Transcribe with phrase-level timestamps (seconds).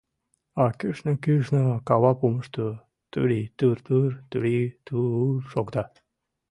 [0.63, 2.65] А кӱшнӧ-кӱшнӧ, кава помышто,
[3.11, 5.83] тури-тур-тур, тури-ту-ур шокта.